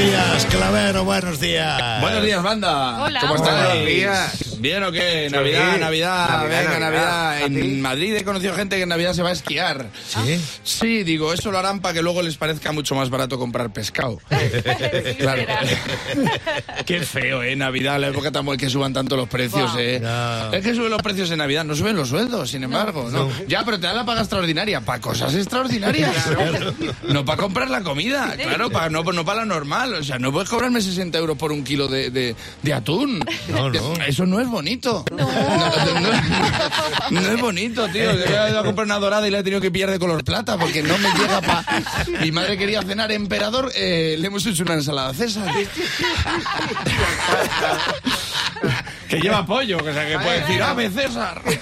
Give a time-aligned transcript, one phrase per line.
[0.00, 2.00] días, Clavero, buenos días.
[2.00, 3.02] Buenos días, banda.
[3.02, 3.20] Hola.
[3.20, 3.66] ¿Cómo estáis?
[3.66, 4.49] Buenos días.
[4.60, 5.28] ¿Bien o qué?
[5.30, 6.80] Navidad, Navidad, Navidad, venga, Navidad.
[6.80, 7.42] Navidad.
[7.44, 7.60] ¿A ti?
[7.60, 9.88] En Madrid he conocido gente que en Navidad se va a esquiar.
[10.06, 10.40] ¿Sí?
[10.62, 14.18] Sí, digo, eso lo harán para que luego les parezca mucho más barato comprar pescado.
[15.18, 15.42] Claro.
[16.86, 17.54] Qué feo, ¿eh?
[17.56, 19.70] Navidad, la época tan buena que suban tanto los precios.
[19.78, 19.98] ¿eh?
[20.00, 20.52] No.
[20.52, 23.28] Es que suben los precios en Navidad, no suben los sueldos, sin embargo, ¿no?
[23.46, 26.14] Ya, pero te dan la paga extraordinaria, para cosas extraordinarias.
[27.10, 29.94] No para comprar la comida, claro, para, no, no para la normal.
[29.94, 33.20] O sea, no puedes cobrarme 60 euros por un kilo de, de- de atún.
[33.48, 33.94] No, no.
[34.06, 35.04] Eso no es bonito.
[35.10, 35.26] No, no-
[37.10, 38.12] no es bonito, tío.
[38.12, 40.22] Yo he ido a comprar una dorada y la he tenido que pillar de color
[40.24, 41.64] plata porque no me llega para...
[42.20, 45.50] Mi madre quería cenar emperador, eh, le hemos hecho una ensalada César.
[49.08, 51.42] que lleva pollo, que, o sea, que puede decir, ¡Ave César!
[51.44, 51.58] Lo que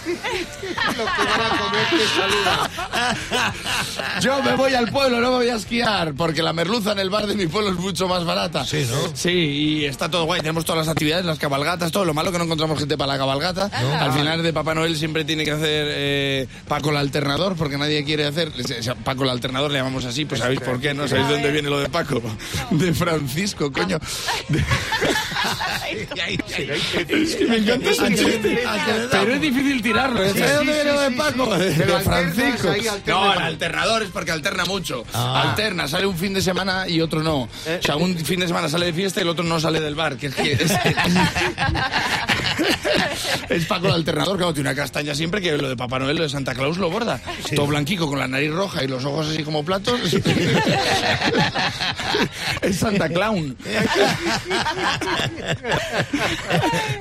[1.24, 2.70] van a comer te saluda.
[4.20, 7.10] Yo me voy al pueblo, no me voy a esquiar, porque la merluza en el
[7.10, 8.64] bar de mi pueblo es mucho más barata.
[8.64, 8.96] Sí, ¿no?
[9.14, 10.40] Sí, y está todo guay.
[10.40, 12.04] Tenemos todas las actividades, las cabalgatas, todo.
[12.04, 13.70] Lo malo que no encontramos gente para la cabalgata.
[14.00, 18.04] Al final de Papá Noel siempre tiene que hacer eh, Paco el alternador, porque nadie
[18.04, 18.52] quiere hacer.
[18.58, 21.06] o sea, Paco el alternador le llamamos así, pues sabéis por qué, ¿no?
[21.08, 22.20] ¿Sabéis de dónde viene lo de Paco?
[22.70, 23.98] De Francisco, coño.
[24.48, 24.64] De-
[27.08, 28.58] Es que me encanta ese chiste.
[29.10, 30.22] Pero es difícil tirarlo.
[30.22, 30.30] ¿eh?
[30.30, 31.56] ¿Sabes sí, dónde viene lo de Paco?
[31.58, 32.68] De Francisco.
[33.06, 35.04] No, el alternador es porque alterna mucho.
[35.12, 35.50] Ah.
[35.50, 37.42] Alterna, sale un fin de semana y otro no.
[37.42, 37.48] O
[37.80, 40.16] sea, un fin de semana sale de fiesta y el otro no sale del bar.
[40.16, 40.72] Que es, que es, es
[43.68, 46.28] Paco el alternador, claro, tiene una castaña siempre que lo de Papá Noel, lo de
[46.28, 47.20] Santa Claus lo borda.
[47.54, 50.00] Todo blanquico con la nariz roja y los ojos así como platos.
[52.62, 53.56] es Santa Clown.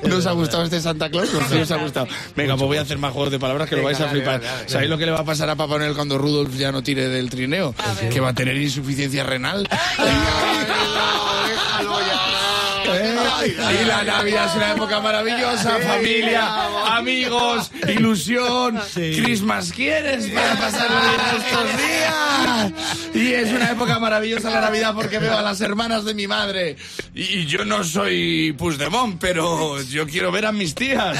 [0.04, 1.28] ¿No os ha gustado este Santa Claus?
[1.32, 2.08] No os ha gustado.
[2.36, 4.40] Venga, pues voy a hacer más juegos de palabras que lo vais a flipar.
[4.66, 7.08] ¿Sabéis lo que le va a pasar a Papá Noel cuando Rudolf ya no tire
[7.08, 7.74] del trineo?
[8.10, 9.68] Que va a tener insuficiencia renal.
[9.98, 12.47] Déjalo ya.
[12.94, 13.56] ¿Eh?
[13.80, 20.90] Y la Navidad es una época maravillosa, familia, amigos, ilusión, Christmas quieres para pasar
[21.36, 22.72] estos días.
[23.14, 26.76] Y es una época maravillosa la Navidad porque veo a las hermanas de mi madre.
[27.14, 31.18] Y yo no soy Puigdemont, pero yo quiero ver a mis tías.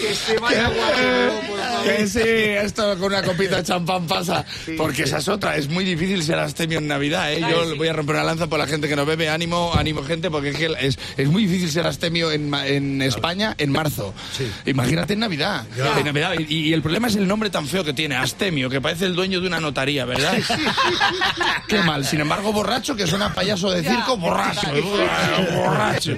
[0.00, 1.55] Que se vaya guardando, por favor.
[1.84, 4.44] Que sí, esto con una copita de champán pasa.
[4.76, 7.40] Porque esa es otra, es muy difícil ser astemio en Navidad, ¿eh?
[7.40, 10.30] Yo voy a romper una lanza por la gente que no bebe, ánimo, ánimo gente,
[10.30, 14.14] porque es, que es, es muy difícil ser astemio en, España en marzo.
[14.64, 15.64] Imagínate en Navidad.
[15.98, 16.34] En Navidad.
[16.38, 19.14] Y, y el problema es el nombre tan feo que tiene, astemio, que parece el
[19.14, 20.34] dueño de una notaría, ¿verdad?
[21.68, 22.04] Qué mal.
[22.04, 24.68] Sin embargo, borracho, que suena payaso de circo, borracho.
[25.54, 26.16] borracho.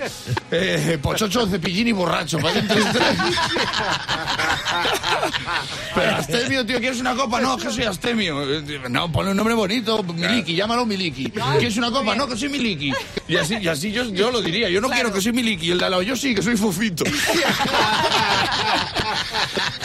[0.50, 2.38] Eh, pochocho, cepillín y borracho.
[2.38, 2.84] tres-
[5.94, 7.41] Pero Astemio, tío, ¿quieres una copa?
[7.41, 8.44] No, que soy Astemio.
[8.89, 11.31] No, ponle un nombre bonito, Miliki, llámalo Miliki.
[11.31, 12.15] ¿Quieres una copa?
[12.15, 12.93] No, que soy Miliki.
[13.27, 14.69] Y así, y así yo, yo lo diría.
[14.69, 15.71] Yo no quiero que soy Miliki.
[15.71, 17.05] El de al lado, yo sí, que soy Fufito.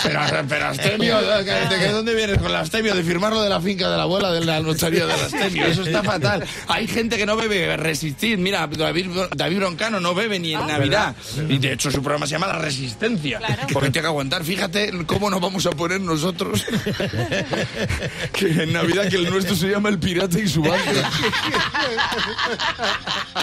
[0.03, 2.93] Pero, pero Astemio, ¿de, de- de dónde vienes con la Astemio?
[2.93, 5.65] De firmarlo de la finca de la abuela de la notaría de la Astemio.
[5.65, 6.43] Eso está fatal.
[6.67, 8.37] Hay gente que no bebe, resistir.
[8.37, 11.15] Mira, David, David Broncano no bebe ni en Navidad.
[11.47, 13.39] Y de hecho su programa se llama La Resistencia.
[13.71, 14.43] Porque tiene que aguantar.
[14.43, 16.63] Fíjate cómo nos vamos a poner nosotros.
[18.33, 21.09] que en Navidad que el nuestro se llama El Pirata y su banda.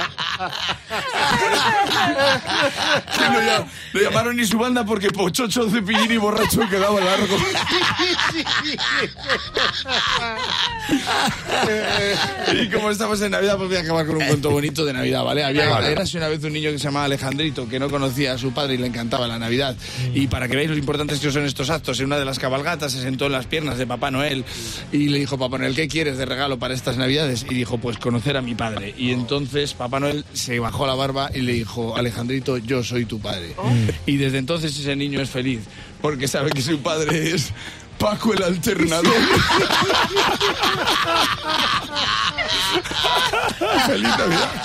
[3.16, 7.36] Que lo, llam- lo llamaron y su banda porque Pochocho, Cepillín y Borracho quedaba largo.
[12.54, 15.24] y como estamos en Navidad, pues voy a acabar con un cuento bonito de Navidad,
[15.24, 15.44] ¿vale?
[15.44, 18.38] Había, Era así una vez un niño que se llamaba Alejandrito, que no conocía a
[18.38, 19.76] su padre y le encantaba la Navidad.
[20.14, 22.92] Y para que veáis lo importantes que son estos actos, en una de las cabalgatas
[22.92, 24.44] se sentó en las piernas de Papá Noel
[24.92, 27.44] y le dijo, Papá Noel, ¿qué quieres de regalo para estas Navidades?
[27.48, 28.94] Y dijo, pues conocer a mi padre.
[28.96, 33.20] Y entonces Papá Noel se bajó la barba y le dijo, Alejandrito, yo soy tu
[33.20, 33.54] padre.
[34.06, 35.60] Y desde entonces ese niño es feliz,
[36.00, 37.52] porque sabe que su padre es
[37.98, 39.12] Paco el alternador.
[43.86, 44.62] Feliz Navidad.